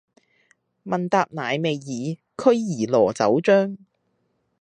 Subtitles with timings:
[0.83, 3.77] 問答乃未已，驅兒羅酒漿。